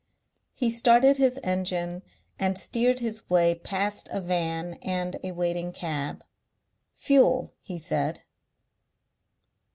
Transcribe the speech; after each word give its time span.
He 0.55 0.71
started 0.71 1.17
his 1.17 1.39
engine 1.43 2.01
and 2.39 2.57
steered 2.57 3.01
his 3.01 3.29
way 3.29 3.53
past 3.53 4.09
a 4.11 4.19
van 4.19 4.79
and 4.81 5.15
a 5.23 5.31
waiting 5.31 5.71
cab. 5.71 6.23
"Fuel," 6.95 7.53
he 7.59 7.77
said. 7.77 8.21